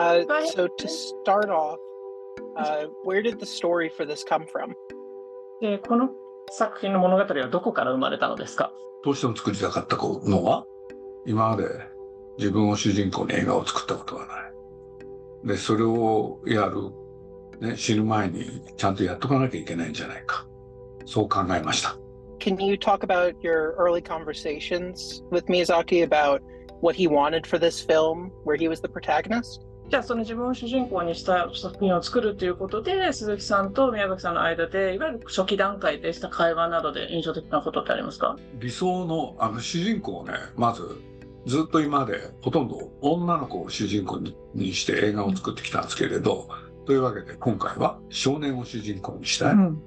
[0.00, 1.78] Uh, so to start off,
[2.56, 4.74] uh, where did the story for this come from?
[5.60, 6.10] でこの
[6.50, 8.72] 作品の物語はどこから生まれたのですか
[9.04, 10.64] どうしても作りたかったのは、
[11.26, 11.68] 今まで
[12.38, 14.34] 自分を主人公に映画を作ったことがな
[15.44, 15.48] い。
[15.48, 16.90] で、それをやる、
[17.60, 20.46] ね、死ぬ前にちゃんとやっとかなきゃいけないんじゃないか。
[21.04, 21.96] そう考えました。
[22.38, 26.42] Can you talk about your early conversations with Miyazaki about
[26.80, 29.64] what he wanted for this film, where he was the protagonist?
[29.91, 38.37] じゃあその自分を主人公にした作品を作るということで鈴木さんと宮崎さんの間でいわゆる初期段階でした会話などで印象的なことってありますか？
[38.53, 40.97] 理想のあの主人公をね、まず
[41.45, 46.47] ずっと今までほとんど女の子を主人公ににして映画を作ってきたんですけれど、
[46.85, 49.55] というわけで今回は少年を主人公にしたい。
[49.55, 49.77] ん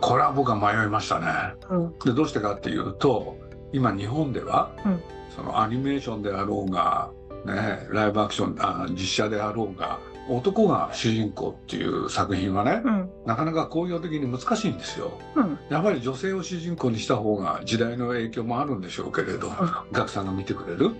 [0.00, 1.26] これは僕は迷いましたね。
[1.68, 3.36] うんでどうしてかっていうと
[3.72, 5.02] 今日本では、うん
[5.34, 7.12] そのアニメーションであろうが、
[7.54, 15.18] ね、ライブアクションあ実写であろうが男が主人公っていう作品はね、うんなかなか工業的に難しいんですよ。
[15.34, 19.50] うんやっぱり女性を主人公にした方が時代の影響もあるんでしょうけれど、
[19.90, 20.90] お客さんが見てくれる。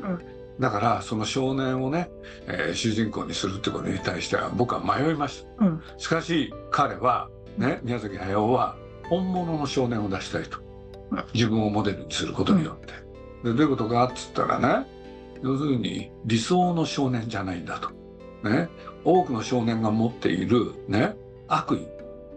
[0.59, 2.11] だからその少年をね、
[2.47, 5.67] えー主人公にするってことに対しては僕は迷いました。
[5.67, 8.77] うんしかし彼はね宮崎駿は
[9.09, 10.59] 本物の少年を出したいと
[11.11, 12.93] うん自分をモデルにすることによって、
[13.45, 14.87] でどういうことかっつったらね
[15.42, 17.91] 要するに理想の少年じゃないんだと。
[18.48, 18.69] ね。
[19.05, 21.17] 多くの少年が持っているね。
[21.47, 21.86] 悪意。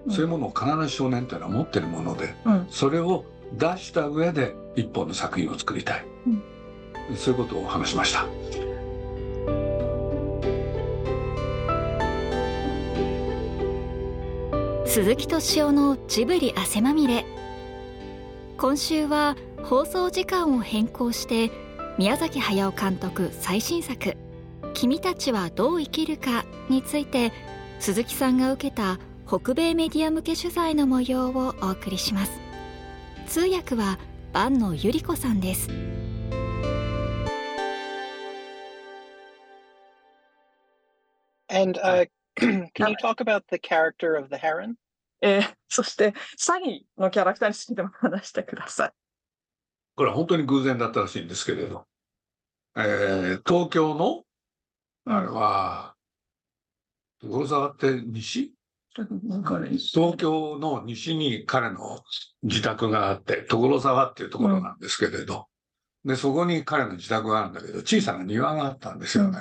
[0.08, 0.11] うん。
[0.11, 2.67] そういうものを必ず少年っていうのは持ってるものでうん。
[2.69, 3.25] それを
[3.58, 6.05] 出した上で一本の作品を作りたい、
[7.16, 8.25] そういうことを話しました。
[14.86, 17.25] 鈴木敏夫のジブリ汗まみれ。
[18.58, 21.49] 今週は放送時間を変更して
[21.97, 24.17] 宮崎駿監督最新作
[24.73, 27.32] 「君たちはどう生きるか」について
[27.80, 32.32] 鈴木さんが受けた北米メディア向け取材の模様をお送りします。
[33.27, 33.98] 通訳は
[34.33, 35.70] 坂野由里子さんです。
[41.49, 42.05] And uh,
[42.39, 44.76] can you talk about the character of the heron?
[45.21, 48.92] えーそして詐欺のキャラクターについても話してください。
[49.95, 51.86] これは本当に偶然だったらしいんですけれど、
[52.76, 54.23] えー東京の、
[55.05, 55.21] あ。
[55.21, 55.95] れは、
[57.21, 58.54] 所沢って西？
[58.93, 62.02] 東京の西に彼の
[62.43, 65.48] 自宅があって、所沢っていうところなんですけれど、
[66.04, 69.39] で、そこに彼の自宅があるんだけど、小さな庭があったんですよね。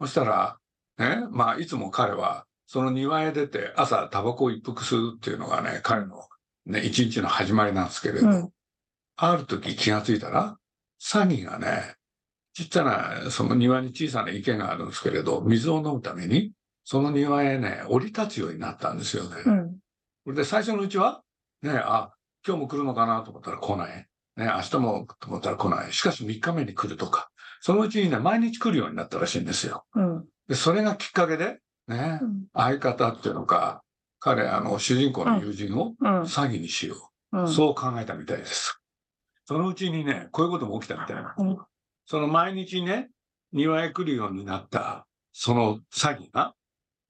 [0.00, 0.58] そしたら、
[0.98, 6.22] ね、まあ、いつも彼は、その庭へ出て朝タバコを一服するっていうのがね、彼の
[6.66, 8.50] ね、一日の始まりなんですけれど、うん。
[9.16, 10.56] ある時気がついたら、
[10.98, 11.96] サギがね、
[12.54, 16.52] ちっちゃな、その庭に小さな池があるんですけれど、水を飲むために、
[16.84, 19.36] その庭へね、降り立つようになったんですよね。
[19.44, 19.76] うん
[20.24, 21.20] それで最初のうちは、
[21.60, 22.14] ね、あ、
[22.46, 24.06] 今日も来るのかなと思ったら来ない。
[24.36, 25.92] ね、明日もと思ったら来ない。
[25.92, 27.28] しかし3日目に来るとか、
[27.60, 29.84] そのうちにね、毎日来るようになったらしいんですよ。
[29.94, 33.82] うんで、それがきっかけで、ね、うん相方っていうのか、
[34.18, 37.40] 彼、あの、主人公の友人をうん詐欺にしよう。
[37.40, 38.80] うんそう考えたみたいです。
[39.44, 41.34] そのうちにね、こういうことも起きたみたいな。
[42.04, 43.10] うんその毎日ね、
[43.52, 46.54] 庭へ来るようになった、その詐欺が、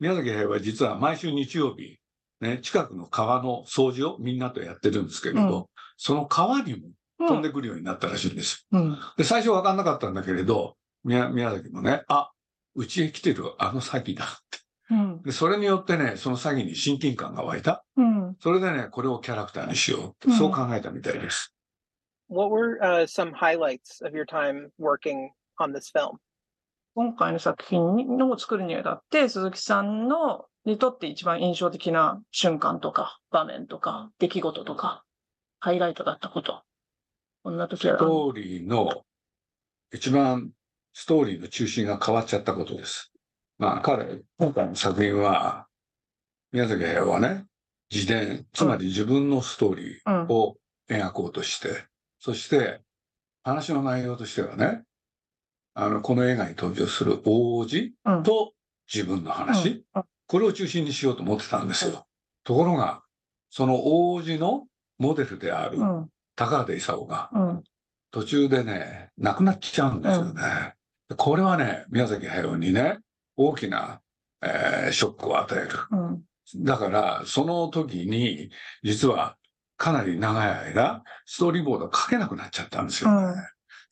[0.00, 1.98] 宮崎駿は実は毎週日曜日、
[2.40, 5.64] ね、近くの川の掃除をみんなとやってるんですけれど、うん
[5.96, 8.66] その川にも飛んでくるようになったらしいんです。
[8.72, 12.32] うんで、最初分かんなかったんだけれど、宮宮崎もね、あ、
[12.74, 14.58] うちへ来てるあの詐欺だって。
[14.90, 17.84] うんで、それによってね、その詐欺に親近感が湧いた。
[17.96, 21.53] うんそれでね、これをキャラクターにしようって、うんそう考えたみたいです。
[22.28, 26.18] What were uh, some highlights of your time working on this film?
[26.94, 35.02] 今回の作品の作るにあたって鈴木さんのにとって一番印象的な瞬間とか場面とか出来事とか
[35.58, 36.62] ハイライトだったこと
[37.44, 39.02] こんな時はストーリーの、
[39.92, 40.50] 一番
[40.94, 43.12] ストーリーの中心が変わっちゃったことです。
[43.58, 45.66] まあ彼、今回の作品は、
[46.52, 47.44] 宮崎駿はね、
[47.90, 50.56] 自伝、つまり自分のストーリーを
[50.88, 51.84] 描こうとして、
[52.24, 52.80] そして
[53.42, 54.84] 話の内容としてはね、
[55.74, 58.22] あの、この映画に登場する大王子うん。
[58.22, 58.54] と
[58.90, 60.04] 自分の話、うん。
[60.26, 62.06] これを中心にしようと思ってたんですよ。
[62.42, 63.02] ところが、
[63.50, 64.64] その大王子の
[64.96, 66.08] モデルであるうん。
[66.34, 67.64] 高畑勲が、うん。
[68.10, 70.40] 途中でね、亡くなっちゃうんですよね。
[71.18, 73.00] これはね、宮崎駿にね、
[73.36, 74.00] 大きな、
[74.40, 75.68] えーショックを与える。
[75.90, 76.64] うん。
[76.64, 78.48] だから、その時に、
[78.82, 79.36] 実は
[79.76, 83.26] かなり長い間、ストーリーボードを書けなくなっちゃったんですよね。
[83.26, 83.34] うん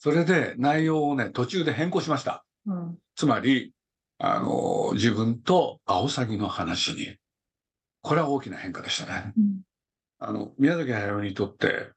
[0.04, 2.44] それで内容をね、途中で変更しました。
[2.66, 3.72] うんつまり、
[4.18, 7.16] あの、自分とアオサギの話に、
[8.00, 9.32] これは大きな変化でしたね。
[9.36, 9.60] うん
[10.18, 11.90] あの、宮崎駿にとって、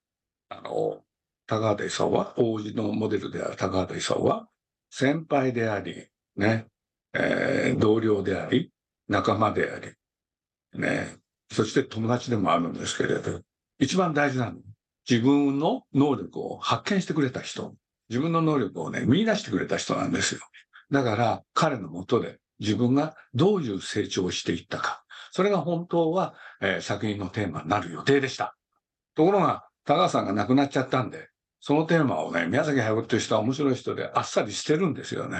[0.49, 1.03] あの、
[1.47, 4.47] 高畑勲は、王子のモデルである高畑勲は、
[4.91, 6.67] 先輩であり、ね、
[7.13, 8.71] えー同僚であり、
[9.07, 9.93] 仲間であり、
[10.79, 11.17] ね、
[11.51, 13.41] そして友達でもあるんですけれど、
[13.80, 14.57] 一番大事なの、
[15.10, 17.75] 自分の能力を発見してくれた人、
[18.10, 20.42] 自分の能力をね、見出してくれた人なんですよ。
[20.92, 28.56] だから、彼のもとで自分がどういう成長をしていったか、それが本当は、えー作品のテーマになる予定でした。
[29.16, 31.30] ところが、高橋さんが亡くなっちゃったんで、
[31.60, 35.39] そのテーマをね、宮崎駿という人は面白い人であっさりしてるんですよね。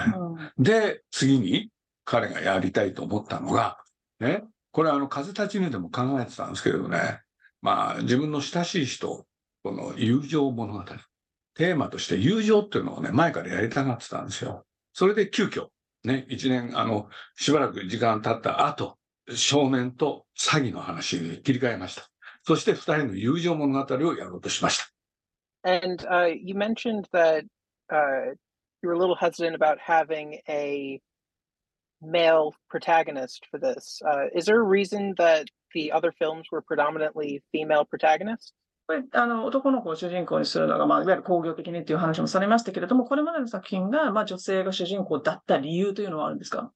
[0.58, 1.70] で、次に
[2.04, 3.78] 彼がやりたいと思ったのが、
[4.20, 4.42] ね、
[4.72, 7.20] これはあの、風立ちぬでも考えてたんですけれどね、
[7.62, 9.26] まあ、自分の親しい人、
[9.62, 10.84] この友情物語、
[11.54, 14.64] テーマとして友情っていうのをね、前からやりたがってたんですよ。
[14.92, 15.68] それで急遽、
[16.04, 18.98] ね、一年、あの、しばらく時間経った後、
[19.34, 22.08] 少年と詐欺の話に切り替えました。
[22.44, 24.86] そして二人の友情物語をやろうとしました。
[25.64, 27.44] And uh, you mentioned that
[27.90, 28.36] uh,
[28.82, 31.00] you were a little hesitant about having a
[32.00, 34.00] male protagonist for this.
[34.06, 38.54] Uh, is there a reason that the other films were predominantly female protagonists?
[38.86, 46.70] これ、あの、男の子を主人公にするのが、まあ、いわゆる工業的にっていう話もされましたけれども、これまでの作品が、まあ、女性が主人公だった理由というのはあるんですか？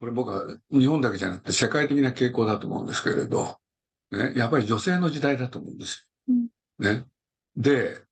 [0.00, 3.58] これ僕は日本だけじゃなくて世界的な傾向だと思うんですけれど、
[4.10, 6.34] ね、やっぱり女性の時代だと思うんですよ。
[6.80, 7.04] ね。
[7.56, 8.02] で、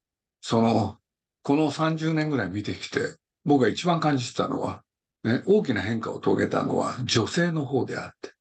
[0.40, 0.98] その、
[1.42, 4.84] この30年ぐらい見てきて、僕が一番感じてたのは、
[5.24, 8.32] ね、大きな変化を遂げたのは女性の方であって、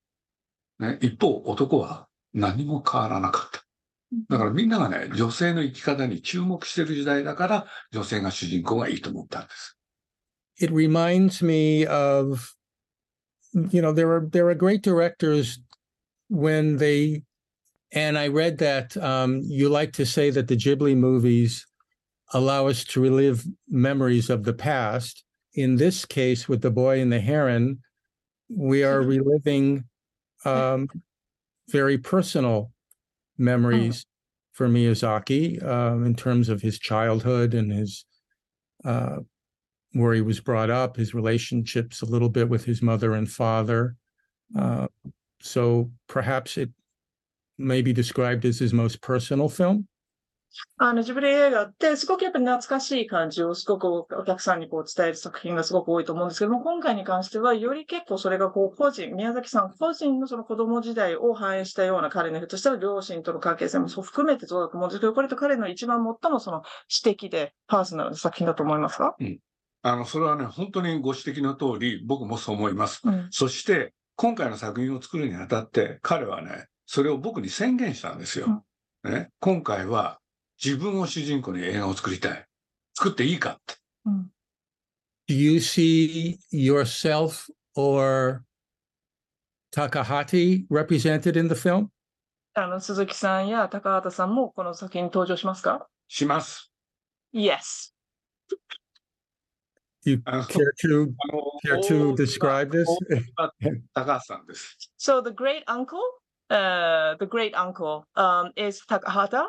[0.79, 3.63] ね、一方男は何も変わらなかった。
[4.29, 9.79] だからみんながね、女性の生き方に注目してる時代だから、女性が主人公がいいと思ったんです。
[10.59, 12.53] it reminds me of
[13.71, 15.59] you know there are there are great directors
[16.29, 17.23] when they
[17.93, 21.65] and i read that um, you like to say that the ghibli movies
[22.33, 25.23] allow us to relive memories of the past
[25.55, 27.79] in this case with the boy and the heron
[28.49, 29.83] we are reliving
[30.45, 30.87] um,
[31.69, 32.71] very personal
[33.37, 34.05] memories
[34.51, 38.05] for miyazaki um, in terms of his childhood and his
[38.83, 39.17] uh,
[39.93, 43.95] where he was brought up, his relationships a little bit with his mother and father.
[44.57, 44.87] Uh,
[45.41, 46.69] so perhaps it
[47.57, 49.87] may be described as his most personal film.
[50.77, 69.15] あの、ジブリ映画って、すごくやっぱり懐かしい感じをすごくお客さんにこう伝える作品がすごく多いと思うんですけども、今回に関しては、より結構それがこう個人、宮崎さん個人のその子供時代を反映したような彼のひょっとしたら両親との関係性もそう含めてそうだと思うんですけど、これと彼の一番最もその私的でパーソナルな作品だと思いますか？
[69.81, 73.01] あの、それはね、本当にご指摘の通り、僕もそう思います。
[73.05, 73.27] うん。
[73.31, 78.63] そして、今回の作品を作るにあたって、彼はね、それを僕に宣言したんですよ。
[79.05, 80.19] ね、今回は
[80.63, 82.45] 自分を主人公に映画を作りたい。
[82.93, 83.75] 作っていいかって。
[84.05, 84.31] うん。
[85.29, 88.43] Do you see yourself or
[89.71, 91.87] Takahati represented in the film?
[92.55, 96.71] あの、鈴木さんや高畑さんもこの作品に登場しますかします。
[97.33, 97.93] ?Yes.
[100.03, 101.13] You care to
[101.63, 102.85] care to describe this?
[103.93, 104.77] 高橋さんです。
[104.97, 105.99] So the great uncle,
[106.49, 109.45] uh, the great uncle, um, is Takahata,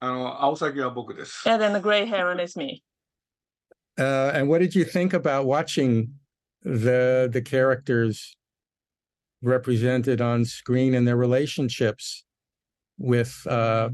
[0.00, 1.48] あの、青崎は僕です。
[1.48, 2.82] and then the gray heron is me.
[3.98, 6.08] Uh, and what did you think about watching
[6.62, 8.36] the the characters
[9.42, 12.24] represented on screen and their relationships
[12.98, 13.90] with uh,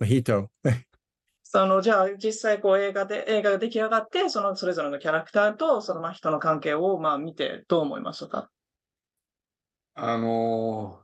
[0.00, 0.48] Mahito?
[1.44, 8.50] その、じゃあ、実際こう映画で、映画が出来上がって、そのそれぞれのキャラクターと、そのまあ人の関係をまあ見て、どう思いましたか
[9.94, 10.98] あの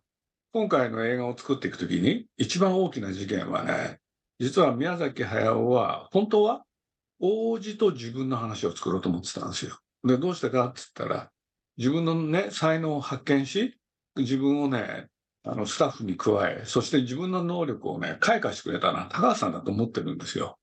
[0.56, 4.00] 今回の映画を作っていくときに、一番大きな事件はね、
[4.40, 6.64] 実は宮崎駿は、本当は
[7.20, 9.78] 王子と自分の話を作ろうと思ってたんですよ。
[10.06, 11.30] で、どうしてかって言ったら、
[11.76, 13.76] 自分のね、才能を発見し、
[14.16, 15.08] 自分をね、
[15.44, 20.58] あの、スタッフに加え、そして自分の能力をね、開花してくれたのは高橋さんだと思ってるんですよ。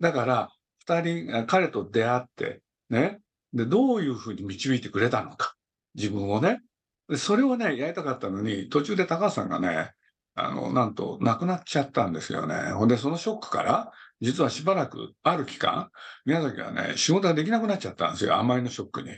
[0.00, 0.48] だから、
[0.80, 3.20] 二人、あ彼と出会って、ね、
[3.52, 5.54] で、どういうふうに導いてくれたのか、
[5.94, 6.60] 自分をね。
[7.08, 9.92] でそれをね、やりたかったのに、途中で高橋さんがね、
[10.34, 12.72] あの、なんと亡くなっちゃったんですよね。
[12.72, 15.90] ほんで、そのショックから、実はしばらく、ある期間、
[16.24, 18.36] 宮崎はね、仕事ができなくなっちゃったんですよ。
[18.36, 19.10] あまりのショックに。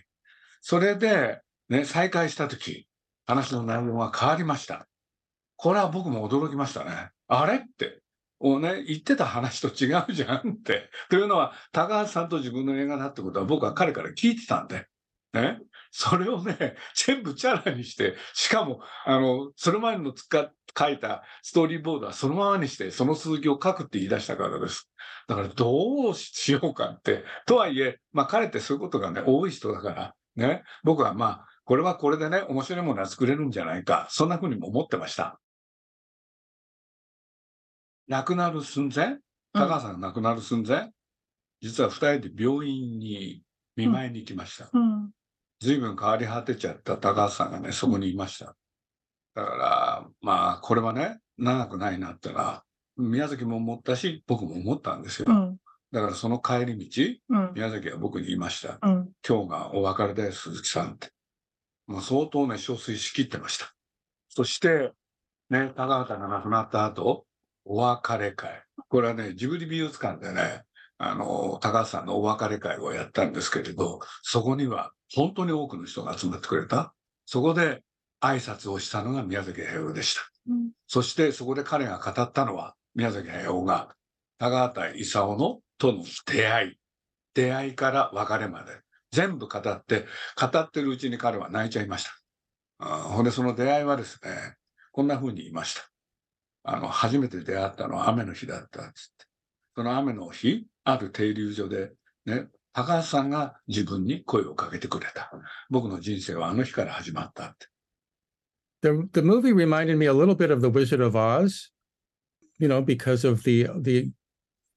[0.60, 2.86] それで、ね、再会したとき、
[3.26, 4.86] 話の内容が変わりました。
[5.56, 7.10] これは僕も驚きましたね。
[7.28, 8.00] あれって。
[8.40, 10.90] もうね、言ってた話と違うじゃんって。
[11.10, 14.86] というのは、高橋さんと自分の映画だってことは僕は彼から聞いてたんで。
[15.34, 15.58] ね。
[15.90, 24.88] それをね、全部チャラにして、しかも、あの、それまでの使書いたストーリーボードはそのままにして、その続きを書くって言い出したからです。
[25.26, 27.24] だからどうしようかって。
[27.46, 30.62] とはいえ、まあ彼ってそういうことがね、多い人だから、ね。
[30.84, 34.06] 僕はまあ、これはこれでね、面白いものは作れるんじゃないか。
[34.10, 35.40] そんな風にも思ってました。
[38.06, 39.18] 亡くなる寸前？
[39.52, 40.90] 高橋さんが亡くなる寸前、
[41.60, 43.42] 実は二人で病院に
[43.76, 44.68] 見舞いに行きました。
[44.72, 44.99] うん。
[45.60, 48.56] 随分変わり果てちゃった高橋さんがね、そこにいました。
[49.34, 52.64] だから、まあ、これはね、長くないなってのは、
[52.96, 55.26] 宮崎も思ったし、僕も思ったんですよ。
[55.28, 55.56] うん。
[55.92, 56.78] だからその帰り
[57.28, 57.52] 道、うん。
[57.54, 58.78] 宮崎は僕に言いました。
[58.82, 59.10] うん。
[59.26, 61.10] 今日がお別れだよ、鈴木さんって。
[61.86, 63.72] もう相当ね、憔悴しきってました。
[64.28, 64.92] そして、
[65.50, 67.26] ね、高畑が亡くなった後、
[67.64, 68.64] お別れ会。
[68.88, 70.62] これはね、ジブリ美術館でね、
[71.02, 76.92] あの、高畑さんのお別れ会をやったんですけれど、そこには本当に多くの人が集まってくれた。
[77.24, 77.82] そこで
[78.20, 80.20] 挨拶をしたのが宮崎駿でした。
[80.50, 80.70] うん。
[80.86, 83.96] そしてそこで彼が語ったのは、宮崎駿が
[84.38, 86.76] 高畑勲のとの出会い。
[87.32, 88.72] 出会いから別れまで。
[89.10, 90.04] 全部語って、
[90.38, 92.10] 語ってるうちに彼は泣いちゃいました。
[92.78, 94.56] あーほんで、その出会いはですね、
[94.92, 95.90] こんな風に言いました。
[96.62, 99.29] あの、初めて出会ったのは雨の日だったっつって。
[99.75, 101.91] その雨の日、ある停留所で、
[102.25, 105.31] ね、高橋さんが自分に声をかけてくれた。
[105.69, 107.67] 僕の人生はあの日から始まったって。
[108.81, 111.71] The the movie reminded me a little bit of The Wizard of Oz,
[112.59, 114.11] you know, because of the the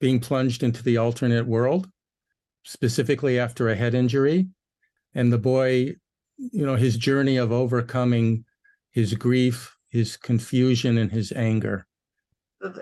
[0.00, 1.88] being plunged into the alternate world,
[2.62, 4.48] specifically after a head injury,
[5.14, 5.96] and the boy,
[6.36, 8.44] you know, his journey of overcoming
[8.92, 11.86] his grief, his confusion, and his anger.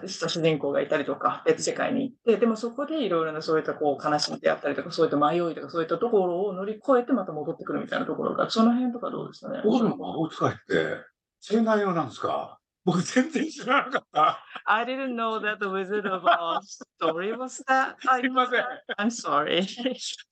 [0.07, 9.61] した主人公がいたりとか、別世界に行って、でもそこでいろいろなそういったこう悲しみであったりとか、そういった迷いとか、そういったところを乗り越えてまた戻ってくるみたいなところが、その辺とかどうですかね？
[9.63, 11.03] 僕の魔法使いって、
[11.39, 12.59] そういう内容なんですか？
[12.83, 14.43] 僕全然知らなかった。
[14.65, 17.95] I didn't know that the Wizard of Oz story was that.
[18.19, 18.63] すいません。
[18.97, 19.59] I'm sorry.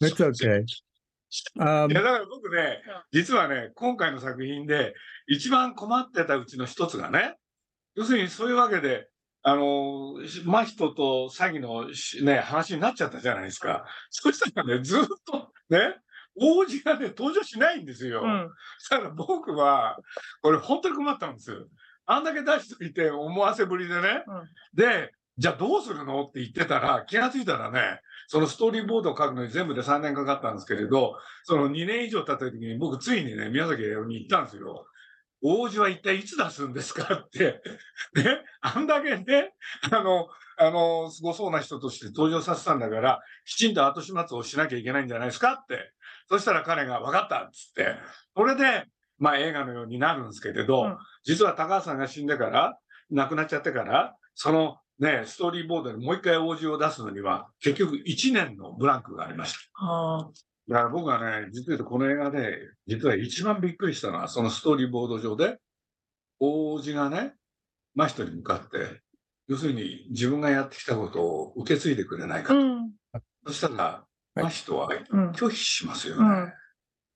[0.01, 0.61] It's okay.
[0.61, 0.65] い
[1.59, 4.95] Um, や、だから僕ね、実はね、今回の作品で
[5.27, 7.35] 一番困ってたうちの一つがね、
[7.93, 9.07] 要するにそういうわけで、
[9.49, 10.15] あの、
[10.45, 13.85] 真人と詐欺のしね、話になっちゃったじゃないですか。
[14.09, 15.95] そしたらね、ずっとね、
[16.39, 18.21] 王子がね、登場しないんですよ。
[18.23, 18.49] うん。
[18.89, 19.97] だから僕は、
[20.41, 21.67] これ本当に困ったんですよ。
[22.05, 24.23] あんだけ出しといて思わせぶりでね。
[24.27, 34.85] うんで、じゃあどうするのって言ってたら、気がついたらね、そのストーリーボードを書くのに全部で3年かかったんですけれど、その2年以上経った時に僕ついにね、宮崎駿に言ったんですよ。
[35.41, 37.61] 王子は一体いつ出すんですかって。
[38.15, 39.53] ね、あんだけね、
[39.91, 40.27] あの、
[40.57, 45.93] あの、すごそうな人として登場させたんだから、きちんと後始末をしなきゃいけないんじゃないですかって。
[46.27, 47.95] そしたら彼が分かったっつって。
[48.35, 48.85] それで、
[49.17, 52.77] まあ映画のようになるんですけれど、うん実は高橋さんが死んでから、
[53.11, 59.59] 亡くなっちゃってから、そのね、ストーリーボードにもう一回王子を出すのには、結局1年のブランクがありました。
[60.69, 60.73] ああ。
[60.73, 65.57] だから僕はね、実は言うとこの映画で、実は一番びっくりしたのは、そのストーリーボード上で、
[66.39, 67.35] 王子がね、
[67.95, 69.01] 真人に向かって、
[69.47, 72.59] 要するに自分がやってきたことを受け継いでくれないかと。
[72.59, 72.91] うん。
[73.47, 75.31] そしたら、はい真人はうん。
[75.31, 76.53] 拒否しますよね。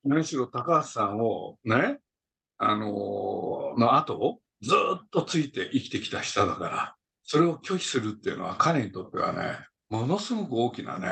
[0.04, 0.14] うん。
[0.18, 2.00] むしろ高橋さんをね、
[2.58, 11.08] あのーの後をずーっとついて生きてきた人だから、それを拒否するっていうのは彼にとってはね、ものすごく大きなね、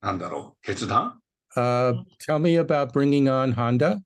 [0.00, 1.20] なんだろう、決断
[1.56, 4.00] uh, tell me about bringing on Honda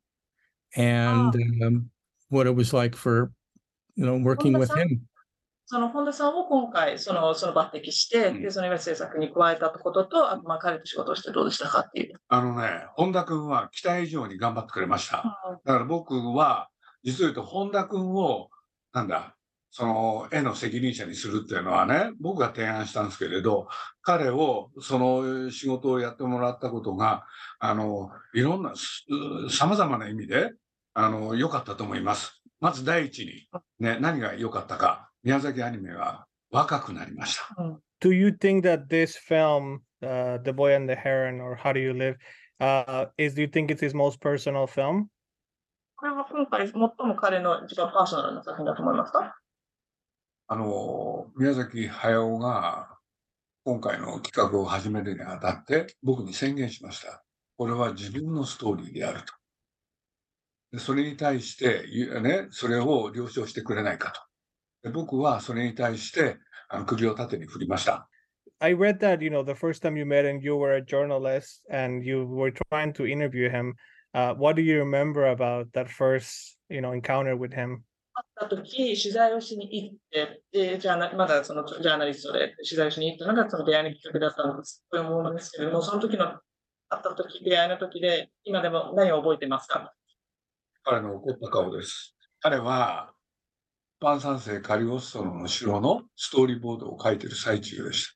[0.76, 1.34] and
[1.64, 1.90] um,
[2.28, 3.32] what it was like for,
[3.94, 5.06] you know, working with him.
[5.68, 12.20] その本田さんを今回、その、その抜擢して、うんで、そのいわゆる制作に加えたことと、あと、まあ、彼と仕事をしてどうでしたかっていう。
[12.28, 15.24] あのね、本田君は期待以上に頑張ってくれました。
[15.64, 16.68] だから僕は、
[17.02, 18.48] 実を言うと本田君を、
[18.92, 19.35] なんだ、
[19.70, 23.68] その絵の責任者にするっていうのはね、僕が提案したんですけれど、
[24.02, 27.24] 彼を、その仕事をやってもらったことが、
[27.58, 29.04] あの、いろんな、す
[29.50, 30.52] 様々な意味で、
[30.94, 32.42] あの、良かったと思います。
[32.60, 37.46] まず第一に、ね、何が良かったか、宮崎アニメは若くなりました。
[38.00, 41.92] do you think that this film, uh, The Boy and the Heron, or How Do You
[41.92, 42.16] Live,
[42.60, 45.06] uh, is do you think it's his most personal film?
[45.96, 49.36] これは今回、最も彼の一番パーソナルな作品だと思いますか？
[50.48, 52.88] あの、宮崎駿が
[53.64, 57.24] 今回の企画を始めるにあたって僕に宣言しました。
[57.56, 59.34] これは自分のストーリーであると。
[60.72, 61.84] でそれに対して、
[62.20, 64.12] ね、それを了承してくれないか
[64.82, 64.88] と。
[64.88, 66.36] で僕はそれに対して
[66.68, 68.08] あの首を縦に振りました。
[68.60, 72.04] I read that, you know, the first time you met him, you were a journalist and
[72.04, 73.74] you were trying to interview him.
[74.14, 77.84] Uh, what do you remember about that first, you know, encounter with him?
[78.16, 84.84] 会った時、取材をしに行って、で、ジャーナまだそのジャーナリストで取材をしに行ったのがその出会いのきっかけだったんです。
[84.90, 86.24] と思うんですけれども、その時の、
[86.88, 89.92] 会った時、出会いの時で、今でも何を覚えてますか？
[90.82, 92.16] 彼の怒った顔です。
[92.40, 93.12] 彼は、
[94.00, 98.08] 一般三世カリオストロの城のストーリーボードを書いてる最中でし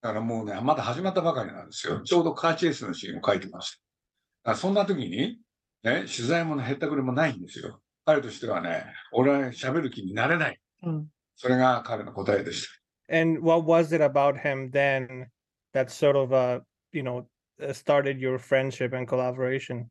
[0.00, 0.08] た。
[0.08, 2.00] だからもうね、まだ始まったばかりなんですよ。
[2.00, 3.76] ちょうどカーチェイスのシーンを書いてました。
[3.76, 5.38] だからそんな時に、
[5.82, 7.80] ね、取材もへったくれもないんですよ。
[8.08, 10.58] 彼としてはね、俺は喋る気になれない。
[10.82, 11.08] うん。
[11.36, 12.66] それが彼の答えでし
[13.06, 13.14] た。
[13.14, 15.26] And what was it about him then
[15.74, 16.60] that sort of, uh,
[16.90, 17.26] you know,
[17.60, 19.88] uh, started your friendship and collaboration?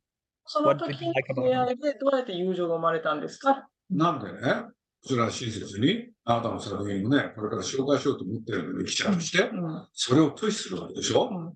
[0.48, 0.96] その時
[1.30, 3.68] about 出会いでどうやって友情が生まれたんですか？
[3.92, 4.64] なんでね、
[5.04, 9.88] こちら親切に、あなたの作品をね、これから紹介しようと思ってるのに記者として、うん。
[9.94, 11.54] それを拒否するわけでしょ、うん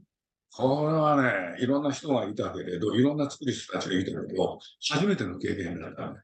[0.54, 4.60] これはね、いろんな人がいたけれど、いろんな作り人たちがいたけど、
[4.92, 6.20] 初めての経験だったね。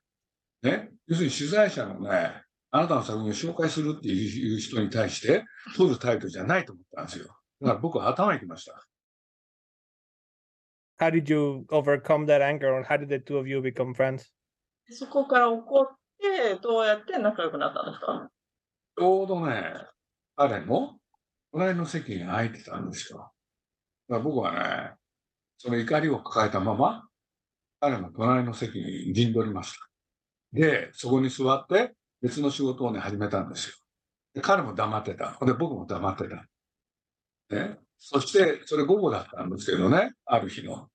[0.63, 0.91] ね。
[1.07, 5.45] 要するに取材者のね、あなたの作品を紹介するっていう人に対して、
[5.75, 7.27] 取るタイプじゃないと思ったんですよ。
[7.61, 8.87] だから僕は頭にきました。
[10.99, 14.31] How did you overcome that anger, or how did the two of you become friends?
[14.89, 15.87] そこから怒っ
[16.19, 18.29] て、どうやって仲良くなったんですか？
[18.97, 19.73] ちょうどね、
[20.35, 20.97] 彼の
[21.51, 23.31] 隣の席に空いてたんですよ。
[24.09, 24.93] だから僕はね、
[25.57, 27.07] その怒りを抱えたまま、
[27.79, 29.86] 彼の隣の席に陣取りました。
[30.53, 33.75] で、そこに座って別の仕事をね、始めたんですよ。
[34.33, 35.37] で彼も黙ってた。
[35.45, 36.45] で、僕も黙ってた。
[37.55, 37.77] ね。
[37.97, 40.87] そして、それ午後だったんですけどね、ある日の。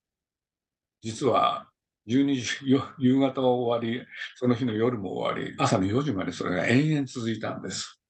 [1.03, 1.69] 実は、
[2.07, 2.47] 12時、
[2.99, 4.05] 夕方は終わり、
[4.37, 8.01] その日の夜も終わり、朝の4時までそれが延々続いたんです。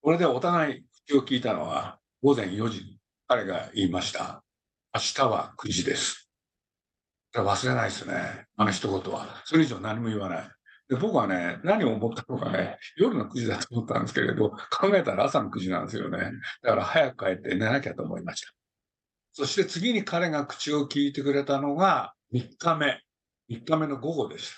[0.00, 4.42] これでお互い口を聞いたのは午前4時に彼が言いました。
[4.94, 6.30] 明日は9時です。
[7.34, 8.46] 忘れないですね。
[8.56, 9.42] あの一言は。
[9.44, 10.53] それ以上何も言わない。
[10.88, 16.18] で僕はね、何を思ったのかね、夜の9時だと思ったんですけれど、考えたら朝の9時なんですよね。
[16.62, 18.52] だから早く帰って寝なきゃと思いました。
[19.32, 23.00] そして次に彼が口を聞いてくれたのが3日目。
[23.50, 24.50] 3日目の午後でし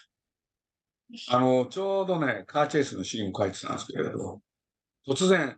[1.28, 1.36] た。
[1.36, 4.40] あの、ちょうどね、カーチェイスのシーンを書いてたんですけれど、
[5.06, 5.56] 突然、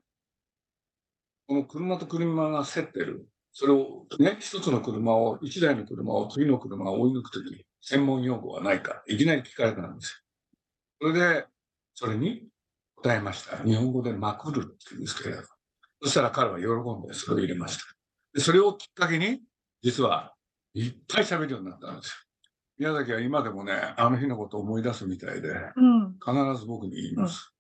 [1.47, 3.27] この車と車が競ってる。
[3.53, 10.28] それをね、一つの車を、一台の車を次の車が追い抜くときに、専門用語はないか、いきなり聞かれたんですよ。
[11.01, 11.47] それで、
[11.95, 12.49] それに
[12.97, 13.63] 答えました。
[13.65, 15.43] 日本語でまくるって言うんですけれど。
[16.03, 17.85] そしたら彼は喜んでそれを入れました。
[18.35, 19.41] でそれをきっかけに、
[19.83, 20.35] 実は
[20.75, 22.13] いっぱい喋るようになったんですよ。
[22.79, 26.17] 宮崎は今でもね、あの日のことを思い出すみたいで、うん。
[26.25, 27.53] 必ず僕に言います。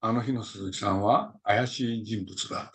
[0.00, 2.72] あの日の鈴木さんは怪しい人物だ。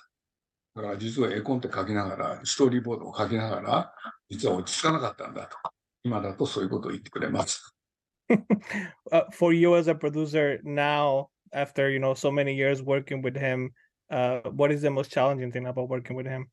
[0.76, 3.94] だから実は絵コンテ書きながら、ストーリーボードを書きながら、
[4.30, 5.58] 実は落ち着かなかったんだと。
[6.04, 7.77] 今だとそういうことを言ってくれます。
[9.13, 13.37] uh, for you as a producer now, after you know so many years working with
[13.37, 13.71] him,
[14.11, 16.49] uh, what is the most challenging thing about working with him?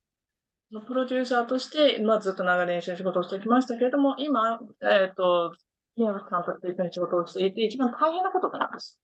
[0.85, 5.55] プロデューサーとして、まあ、ずっと長年一緒に仕事をしてきましたけれども、今、えっ、と、
[5.97, 8.99] 宮崎監督と一緒に仕事をしていて、一番大変なことがなんです。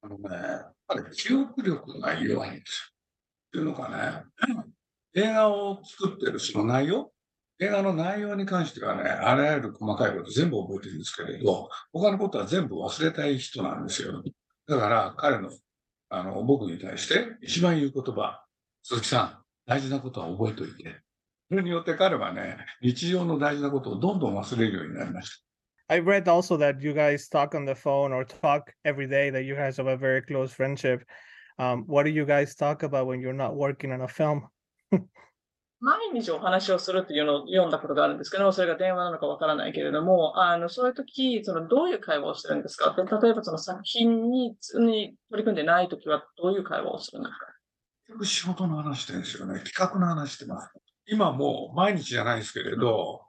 [0.00, 0.28] あのね、
[0.86, 2.94] 彼、記憶力が弱いんですよ。
[3.48, 4.24] っていうのか
[5.14, 7.12] ね、映画を作ってるその内容、
[7.59, 14.23] 映画の内容に関してはね、あらゆる細かいこと全部覚えてるんですけれど、他のことは全部忘れたい人なんですよ。
[14.67, 15.49] だから彼の、
[16.09, 18.43] あの、僕に対して一番言う言葉、
[18.83, 21.01] 鈴木さん、大事なことは覚えておいて。
[21.49, 25.43] それによって彼はね、日常の大事なことをどんどん忘れるようになりました。
[25.91, 29.55] I read also that you guys talk on the phone or talk every day, that you
[29.55, 31.03] guys have a very close friendship.
[31.57, 34.47] Um, what do you guys talk about when you're not working on a film?
[35.81, 42.93] 毎日お話をするっていうのを読んだことがあるんですけど、それが電話なのかわからないけれども、あの、そういう時、その、どういう会話をしてるんですか？
[42.97, 47.45] で例えばその作品に、に取り組んでない時はどういう会話をするんですか？
[48.07, 49.61] 結局仕事の話してるんですよね。
[49.63, 50.69] 企画の話してます。
[51.07, 53.21] 今もう毎日じゃないですけれど、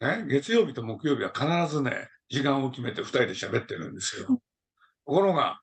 [0.00, 4.26] ね、月曜日と木曜日は必ずね、時間を決めて二人で喋ってるんですよ。
[4.26, 4.38] と
[5.06, 5.60] ころが、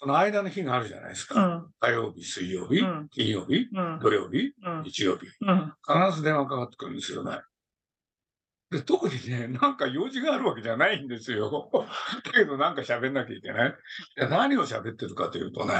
[0.00, 1.46] その間の日があるじゃないですか。
[1.46, 5.26] うん、火曜日、水曜日うん、金曜日、うん、土曜日、うん、日曜日。
[5.42, 5.74] うん。
[5.86, 7.38] 必ず電話かかってくるんですよね。
[8.70, 11.70] で特にね、なんか用事があるわけじゃないんですよ。
[12.24, 13.70] だけどなんか喋んなきゃいけない。
[13.70, 13.72] い
[14.20, 15.74] や何を喋ってるかというとね、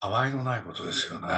[0.00, 1.28] たわいのないことですよね。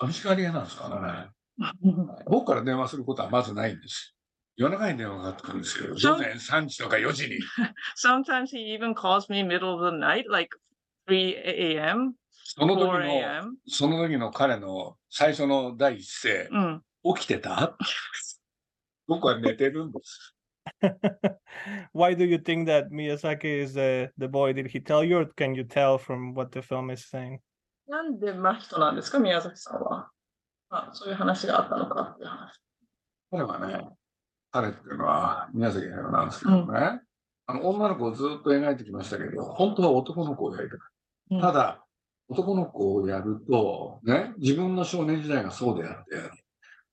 [0.00, 1.30] 寂しがり屋なんですかね。
[2.26, 4.11] 僕から電話することはまずないんです。
[4.56, 6.14] 夜中に電話がかかってくるんですよ。
[6.14, 7.38] 午前3時とか4時に。
[7.96, 10.56] Sometimes he even calls me middle of the night, like
[11.08, 12.12] 3 a.m.,
[12.44, 13.56] その時4の、a.m.
[13.66, 16.82] その時の彼の最初の第一声、うん。
[17.16, 17.76] 起きてた
[19.06, 20.34] 僕は寝てるんです。
[21.92, 24.52] Why do you think that Miyazaki is the the boy?
[24.52, 27.38] Did he tell you, or can you tell from what the film is saying?
[27.88, 30.10] なんで真人なんですか、宮崎さんは。
[30.70, 32.60] まあ、そういう話があったのかっていう話。
[33.30, 33.88] 彼はね、
[34.52, 37.00] 彼っていうのは宮崎駿なんですけどね、
[37.46, 40.86] あの女の子をずっと描いてきましたけど、本当は男の子をやりたかっ
[41.30, 41.36] た。
[41.36, 41.82] うんただ、
[42.28, 46.30] 男の子をやると、ね、自分の少年時代がそうであって、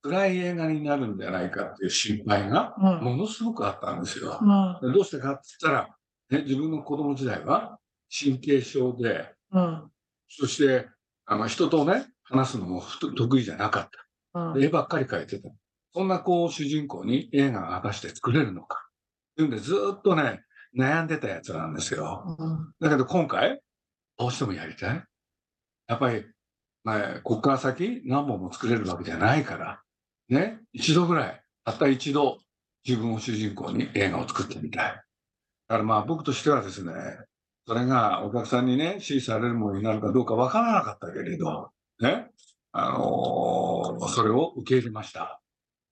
[0.01, 3.03] 辛い映画になるんじゃないかっていう心配がうん。
[3.03, 4.39] ものすごくあったんですよ。
[4.41, 4.77] うん。
[4.81, 9.91] でどうしてかって言ったら、ね、自分の子供時代は神経症で、うん。
[10.29, 10.87] そして、
[11.25, 12.81] あの、人とね、話すのも
[13.17, 13.89] 得意じゃなかっ
[14.33, 14.39] た。
[14.53, 14.63] うん。
[14.63, 15.49] 絵ばっかり描いてた。
[15.93, 18.89] そんな子を主人公に映画が果たして作れるのか。
[19.33, 20.41] っていうんでずーっとね、
[20.77, 22.37] 悩んでたやつなんですよ。
[22.37, 23.59] うんだけど今回、
[24.17, 25.03] どうしてもやりたい。
[25.87, 26.25] やっぱり、
[26.83, 29.81] まあ、こっから先何本も作れるわけじゃないから、
[30.29, 32.39] ね、一度ぐらい、たった一度、
[32.87, 34.91] 自分を主人公に映画を作ってみたい。
[34.93, 36.93] だからまあ僕としてはですね、
[37.67, 42.27] それがお客さんにね、支持されるものになるかどうかわからなかったけれど、ね、
[42.71, 45.41] あのーそれを受け入れました。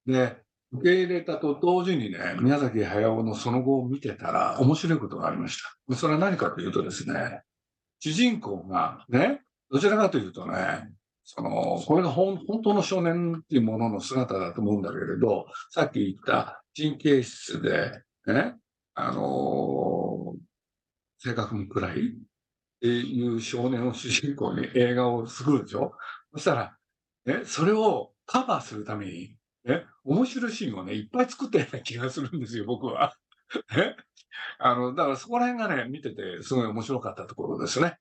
[0.07, 0.37] で、
[0.71, 5.95] 受け入れたと同時にね、宮崎駿のその後を見てたら面白いことがありました。
[5.95, 7.41] それは何かというとですね、
[7.99, 10.89] 主人公がね、どちらかというとね、
[11.23, 18.55] その、これが本当の少年っていうものの姿だと思うんだけれど、さっき言った神経質で、ね、
[18.93, 20.35] あの
[21.19, 22.01] 性格も暗いっ
[22.81, 25.93] ていう少年を主人公に映画を作るでしょ？
[26.33, 26.77] そしたら、
[27.25, 33.13] ね、それをカバーするために、ね、面白いシーンをね、いっぱい作ったような気がするんですよ、僕は。
[33.75, 33.95] ね。
[34.57, 37.97] あの、だからそこら辺がね、見ててすごい面白かったところですね。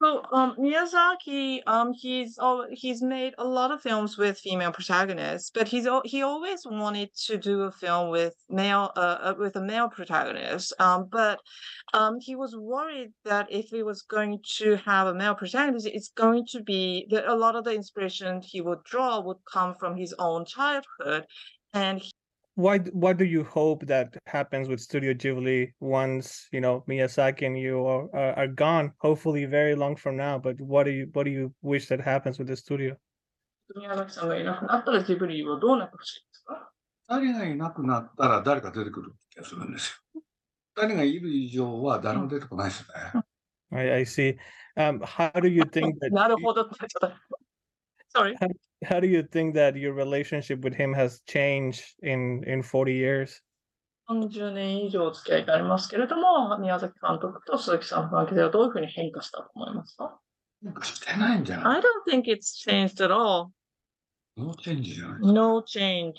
[0.00, 2.38] So um, Miyazaki, um, he's
[2.70, 7.36] he's made a lot of films with female protagonists, but he's he always wanted to
[7.36, 10.72] do a film with male uh, uh, with a male protagonist.
[10.78, 11.40] Um, but
[11.94, 16.10] um, he was worried that if he was going to have a male protagonist, it's
[16.10, 19.96] going to be that a lot of the inspiration he would draw would come from
[19.96, 21.26] his own childhood,
[21.74, 22.27] and Why
[22.57, 27.57] d- what do you hope that happens with Studio Ghibli once you know Miyazaki and
[27.57, 28.91] you are, are, are gone?
[28.99, 30.37] Hopefully, very long from now.
[30.37, 32.95] But what do you what do you wish that happens with the studio?
[33.75, 36.69] 宮崎さんがいなくなったらジブリはどうなってほしいですか
[37.09, 40.21] 二人がいなくなったら誰か出てくる気がするんですよ。
[40.75, 43.21] 二人がいる以上は誰も出てこないですね。
[43.71, 44.37] I, I see.
[44.75, 46.11] Um, how do you think that?
[46.11, 47.13] なるほどってちょっと
[48.15, 48.35] Sorry.
[48.83, 53.41] How do you think that your relationship with him has changed in in forty years?
[54.09, 60.19] 30年以上お付き合いがありますけれども、宮崎監督と鈴木さんの関係性はどういうふうに変化したと思いますか
[60.61, 63.51] なんかしてないんじゃない ?I don't think it's changed at all.
[64.37, 66.13] ノーチェンジじゃない No change.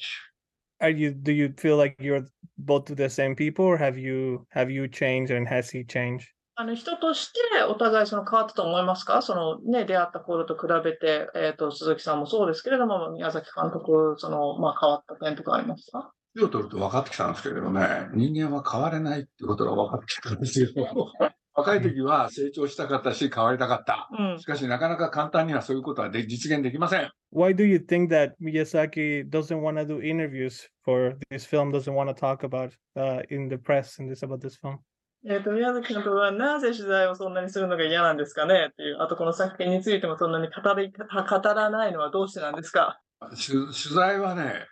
[0.80, 2.26] Are you do you feel like you're
[2.58, 6.26] both the same people, or have you have you changed and has he changed?
[6.61, 9.21] あの人としてお互いその変わったと思いますか？
[9.21, 16.11] そのね、出会った頃と比べて、えっ、と、鈴木さんもそうですけれども、宮崎監督、その、まあ変わった点とかありますか？
[16.35, 20.69] 年を取ると分かってきたんですけれどね、人間は変われないってことが分かってきたんですよ。
[21.55, 24.09] 若い時は成長したかったし、変わりたかった。
[24.17, 24.45] うんし。
[24.45, 27.09] かし、なかなか簡単にはそういうことはで実現できません。
[27.33, 31.71] Why do you think that Miyazaki doesn't want to do interviews for this film?
[31.71, 34.79] Doesn't want to talk about uh, in the press and this about this film?
[35.27, 38.69] えっ、と、宮崎監督はなぜ取材をそんなにするのが嫌なんですかね？
[38.71, 43.01] っていう、あとこの作品についてもそんなに語り、語らないのはどうしてなんですか？
[43.31, 44.65] 取取材はね、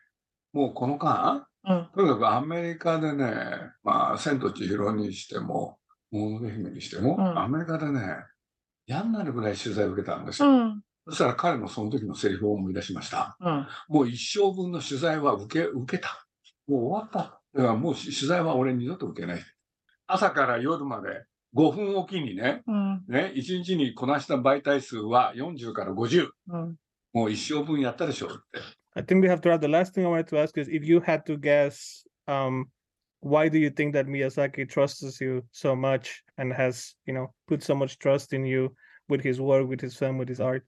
[0.53, 1.89] もうこの間、うん。
[1.93, 3.33] とにかくアメリカでね、
[3.83, 5.77] まあ、千と千尋にしても、
[6.11, 8.01] ものの姫にしても、うんアメリカでね、
[8.85, 10.49] 嫌になるぐらい取材を受けたんですよ。
[10.49, 10.81] うん。
[11.09, 13.35] そしたら彼のその時のセリフを思い出しました。
[13.41, 13.67] うん。
[13.89, 16.25] もう一生分の取材は受け、受けた。
[16.69, 17.41] もう終わった。
[17.53, 19.41] だからもうし取材は俺二度と受けない。
[20.07, 23.03] 朝から夜まで5分おきにね、うん。
[23.07, 26.29] ね、1日にこなした媒体数は40から50。
[26.49, 26.75] うん。
[27.13, 28.65] もう一生分やったでしょうって。
[28.95, 29.59] I think we have to wrap.
[29.59, 32.65] The last thing I wanted to ask is if you had to guess, um,
[33.21, 37.63] why do you think that Miyazaki trusts you so much and has, you know, put
[37.63, 38.73] so much trust in you
[39.07, 40.63] with his work, with his film, with his art?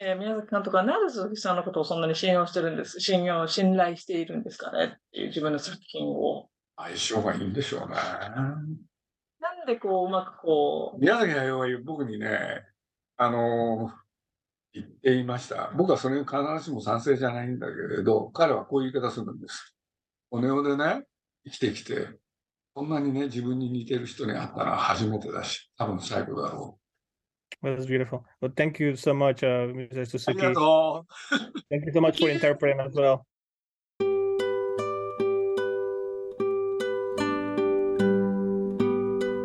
[0.00, 6.48] えー宮崎監督はなぜ鈴木さんのことをそんなに信用してるんです、信用、信頼しているんですかねっていう自分の作品を。
[6.78, 7.96] 相性がいいんでしょうね。
[7.96, 12.62] なんでこう、うまくこう、宮崎駿は僕にね、
[13.16, 13.90] あの
[14.72, 15.72] 言っていました。
[15.76, 19.74] 僕はそれに必ずしも賛成じゃないんだけれど、彼はこういう言い方するんです。
[20.30, 21.02] おネオでね、
[21.44, 22.08] 生きてきて、
[22.74, 26.78] こんなにね、自分に似てる人に会ったのは初めてだし、多分最後だろ
[27.60, 28.22] Well, that's beautiful.
[28.40, 29.88] Well, thank you so much, uh, Mr.
[29.88, 29.88] う。
[29.90, 30.36] あり Suzuki.
[30.36, 31.06] がと
[31.70, 31.74] う。
[31.74, 33.22] Thank you so much for interpreting as well.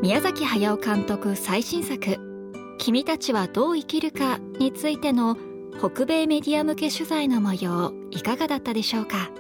[0.04, 2.18] 宮崎駿監督最新作
[2.78, 5.38] 「君たちはどう生きるか」についての
[5.80, 9.32] 北米メディア向け取材の模様いかがだったでしょうか。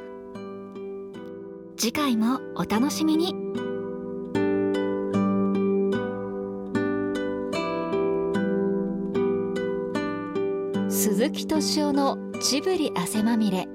[1.75, 3.35] 次回もお楽しみに。
[10.87, 13.67] 鈴木敏夫のジブリ汗まみれ。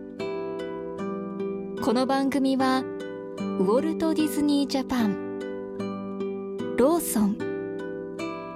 [1.83, 2.83] この番組は
[3.39, 5.28] ウォルト・ディズニー・ジャパン。
[6.79, 7.37] ローソン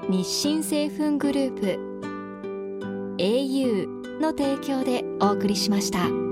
[0.09, 6.32] 日清製粉グループ au の提供でお送りしました。